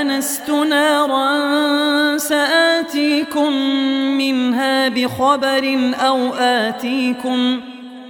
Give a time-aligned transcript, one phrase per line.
[0.00, 3.52] آنست نارا سآتيكم
[4.18, 7.60] منها بخبر أو آتيكم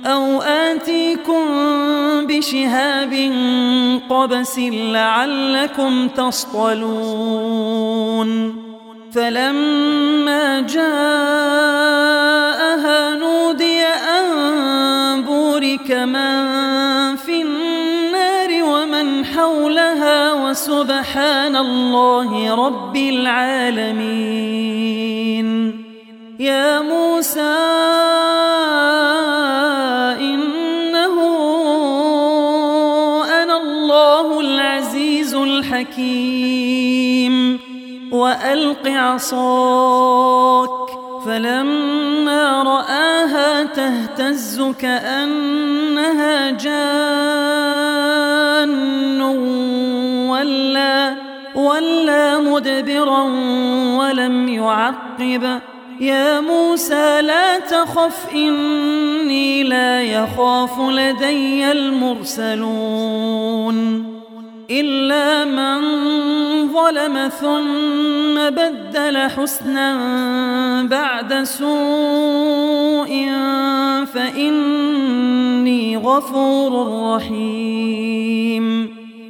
[0.07, 1.45] أو آتيكم
[2.27, 3.33] بشهاب
[4.11, 7.55] قبس لعلكم تصطلون.
[9.15, 10.85] فلما جاءها
[13.15, 16.73] نودي أن بورك من
[20.55, 24.14] وسبحان الله رب العالمين.
[26.38, 27.55] يا موسى
[30.20, 31.16] إنه
[33.42, 36.55] أنا الله العزيز الحكيم.
[38.12, 40.70] وألق عصاك
[41.27, 47.74] فلما رآها تهتز كأنها جان.
[51.64, 53.22] ولا مدبرا
[53.98, 55.60] ولم يعقب.
[56.00, 62.94] يا موسى لا تخف إني لا يخاف لدي المرسلون.
[64.70, 65.80] إلا من
[66.72, 69.96] ظلم ثم بدل حسنا
[70.82, 73.28] بعد سوء
[74.14, 76.72] فإني غفور
[77.14, 78.94] رحيم.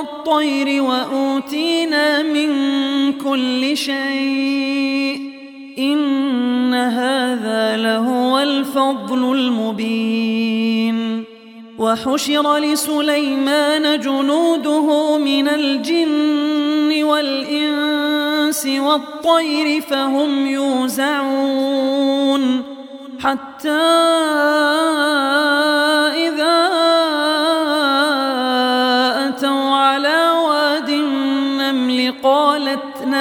[0.00, 2.48] الطير وأوتينا من
[3.12, 5.32] كل شيء.
[5.78, 11.24] إن هذا لهو الفضل المبين.
[11.78, 21.92] وحشر لسليمان جنوده من الجن والإنس والطير فهم يوزعون.
[23.20, 24.02] حتى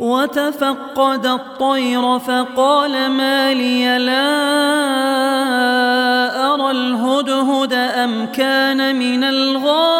[0.00, 4.30] وتفقد الطير فقال ما لي لا
[6.54, 9.99] أرى الهدهد أم كان من الغائبين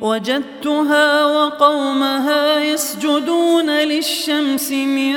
[0.00, 5.14] وجدتها وقومها يسجدون للشمس من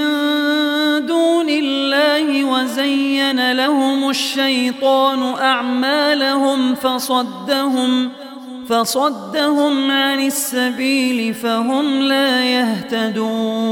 [1.06, 8.10] دون الله وزين لهم الشيطان أعمالهم فصدهم
[8.70, 13.72] فصدهم عن السبيل فهم لا يهتدون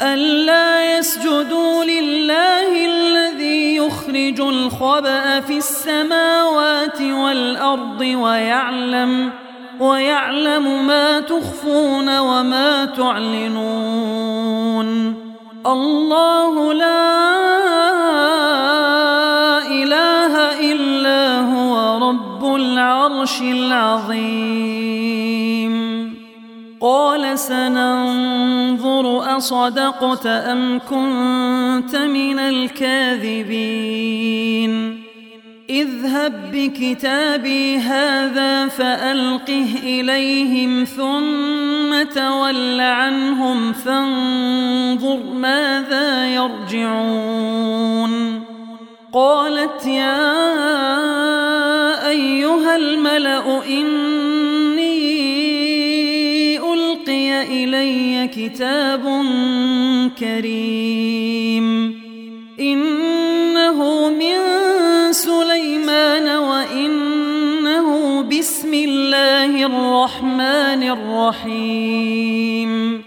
[0.00, 3.27] ألا يسجدوا لله الذي
[4.08, 9.30] يخرج الخبأ في السماوات والأرض ويعلم
[9.80, 13.88] ويعلم ما تخفون وما تعلنون.
[15.66, 17.08] الله لا
[19.66, 20.34] إله
[20.72, 24.77] إلا هو رب العرش العظيم.
[26.80, 33.58] قال سننظر أصدقت أم كنت من الكاذبين.
[35.70, 48.08] اذهب بكتابي هذا فألقه إليهم ثم تول عنهم فانظر ماذا يرجعون.
[49.12, 50.28] قالت يا
[52.08, 54.37] أيها الملأ إني
[57.88, 59.04] إلي كتاب
[60.18, 61.98] كريم.
[62.60, 64.38] إنه من
[65.12, 73.02] سليمان وإنه بسم الله الرحمن الرحيم.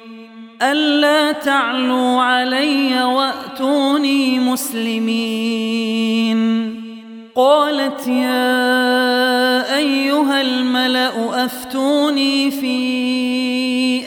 [0.62, 5.92] ألا تعلوا علي وأتوني مسلمين.
[7.36, 13.71] قالت يا أيها الملأ أفتوني في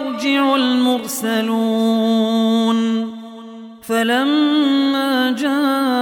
[0.00, 1.90] يرجع المرسلون.
[3.82, 6.00] فلما جاء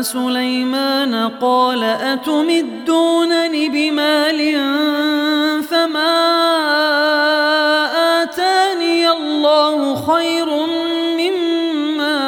[0.00, 4.60] سليمان قال أتمدونني بمال
[5.62, 6.14] فما
[8.22, 10.46] آتاني الله خير
[11.18, 12.20] مما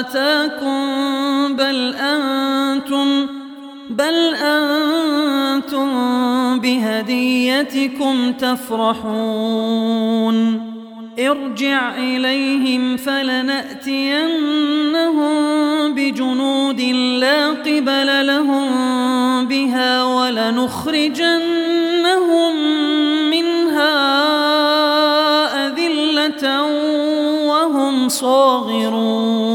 [0.00, 3.26] آتاكم بل أنتم
[3.90, 6.11] بل أنتم
[6.58, 9.92] بهديتكم تفرحون.
[11.18, 14.42] ارجع إليهم فلنأتينهم
[15.94, 16.80] بجنود
[17.20, 18.68] لا قبل لهم
[19.46, 21.32] بها ولنخرجنهم
[23.30, 23.92] منها
[25.66, 26.62] أذلة
[27.46, 29.52] وهم صاغرون.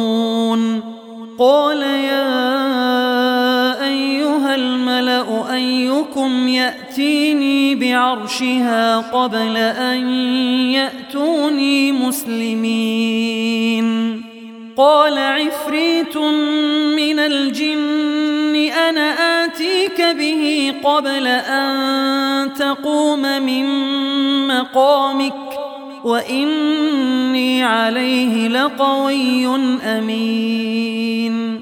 [1.40, 2.37] قال يا
[7.88, 10.10] بعرشها قبل أن
[10.72, 13.88] يأتوني مسلمين.
[14.78, 16.18] قال عفريت
[16.98, 23.66] من الجن أنا آتيك به قبل أن تقوم من
[24.48, 25.34] مقامك
[26.04, 29.48] وإني عليه لقوي
[29.84, 31.62] أمين.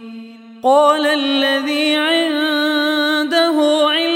[0.64, 4.15] قال الذي عنده علم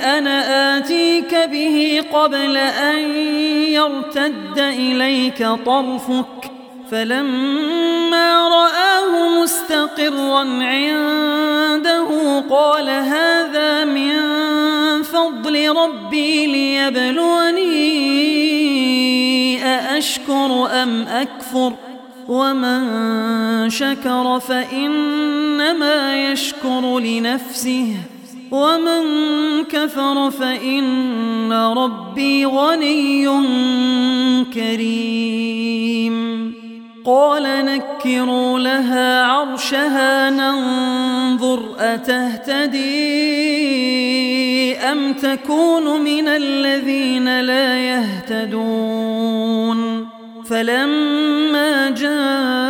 [0.00, 2.98] أنا آتيك به قبل أن
[3.68, 6.50] يرتد إليك طرفك
[6.90, 12.08] فلما رآه مستقرا عنده
[12.50, 14.12] قال هذا من
[15.02, 17.80] فضل ربي ليبلوني
[19.64, 21.72] أأشكر أم أكفر؟
[22.28, 27.96] ومن شكر فإنما يشكر لنفسه.
[28.50, 29.02] ومن
[29.64, 33.28] كفر فإن ربي غني
[34.54, 36.20] كريم.
[37.04, 42.80] قال نكروا لها عرشها ننظر أتهتدي
[44.76, 49.40] أم تكون من الذين لا يهتدون.
[50.50, 52.69] فلما جاءت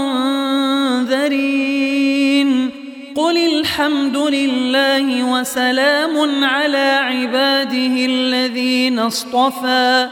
[3.81, 10.07] الحمد لله وسلام على عباده الذين اصطفى.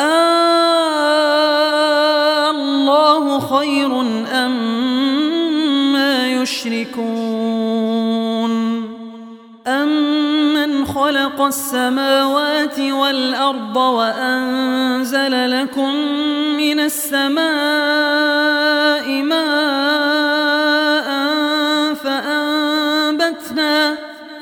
[0.00, 0.90] آه
[2.50, 4.00] الله خير
[4.32, 4.52] أم
[5.92, 6.94] ما يشركون.
[9.66, 15.94] أمن خلق السماوات والأرض وأنزل لكم
[16.56, 17.44] من السماء
[19.22, 20.03] ماء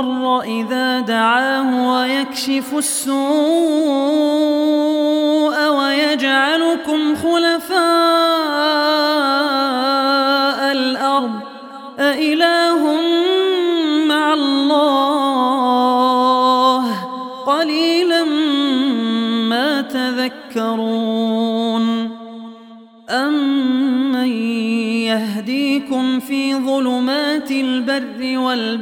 [0.00, 3.16] المضطر إذا دعاه ويكشف السوء
[5.68, 8.45] ويجعلكم خلفاء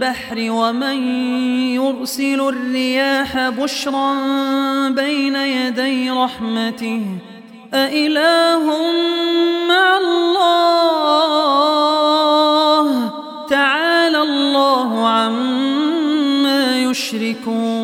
[0.05, 0.99] البر والبحر ومن
[1.75, 4.15] يرسل الرياح بشرا
[4.89, 7.03] بين يدي رحمته.
[7.75, 8.65] أإله
[9.69, 10.45] مع الله؟
[13.49, 17.84] تعالى الله عما يشركون.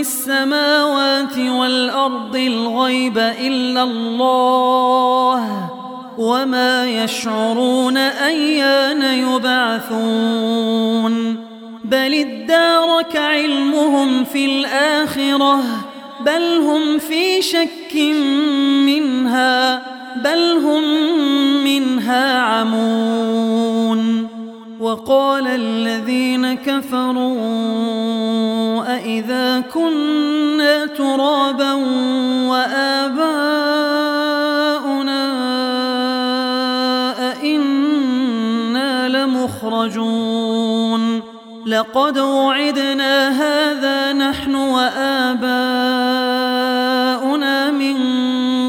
[0.00, 5.70] في السماوات والأرض الغيب إلا الله
[6.18, 10.56] وما يشعرون أيان يبعثون
[11.84, 15.62] بل ادارك علمهم في الآخرة
[16.26, 17.96] بل هم في شك
[18.86, 19.82] منها
[20.16, 20.84] بل هم
[21.64, 24.28] منها عمون
[24.80, 27.90] وقال الذين كفروا
[29.10, 31.72] أئذا كنا ترابا
[32.46, 33.70] وآباؤنا
[37.32, 40.40] أئنا لمخرجون.
[41.66, 45.50] لقد وعدنا هذا نحن وآباؤنا
[47.70, 47.96] من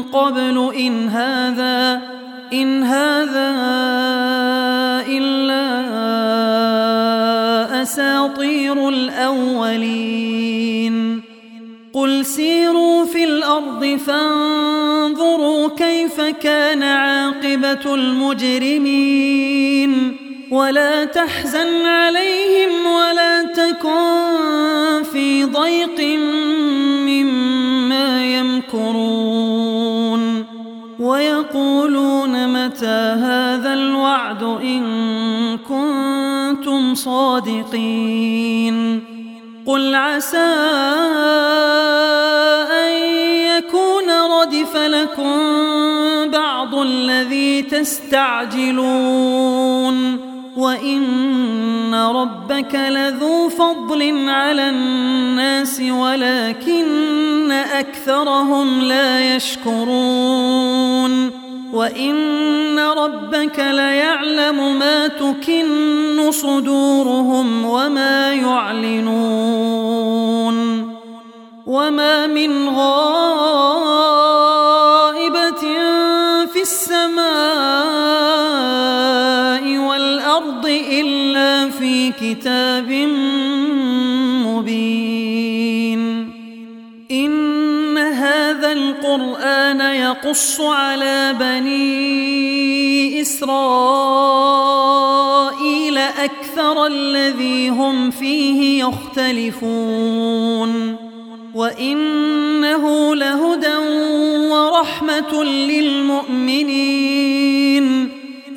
[0.02, 1.41] قبل إن هذا
[13.96, 19.42] فانظروا كيف كان عاقبة المجرمين.
[20.50, 26.00] ولا تحزن عليهم ولا تكن في ضيق
[27.08, 30.22] مما يمكرون.
[31.00, 38.72] ويقولون متى هذا الوعد إن كنتم صادقين.
[39.66, 40.54] قل عسى
[45.12, 48.82] لكم بعض الذي تستعجلون
[50.56, 61.30] وإن ربك لذو فضل على الناس ولكن أكثرهم لا يشكرون
[61.72, 69.82] وإن ربك ليعلم ما تكن صدورهم وما يعلنون
[71.66, 73.22] وما من غائبة
[82.20, 82.90] كتاب
[84.46, 86.30] مبين.
[87.10, 93.58] إن هذا القرآن يقص على بني إسرائيل
[95.98, 100.96] أكثر الذي هم فيه يختلفون.
[101.54, 103.76] وإنه لهدى
[104.50, 106.82] ورحمة للمؤمنين.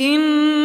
[0.01, 0.64] إن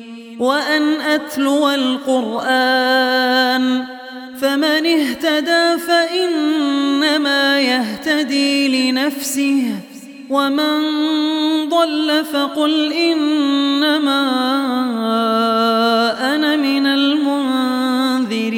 [0.41, 3.23] وأن أتلو القرآن
[4.41, 9.63] فمن اهتدى فإنما يهتدي لنفسه
[10.29, 10.81] ومن
[11.69, 14.21] ضل فقل إنما
[16.35, 18.51] أنا من المنذرين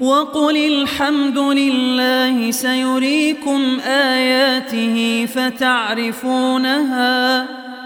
[0.00, 6.80] وقل الحمد لله سيريكم آياته فتعرفونها